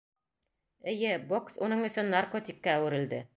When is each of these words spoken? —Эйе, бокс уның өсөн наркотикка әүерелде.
—Эйе, 0.93 1.11
бокс 1.33 1.59
уның 1.67 1.85
өсөн 1.91 2.11
наркотикка 2.15 2.75
әүерелде. 2.79 3.23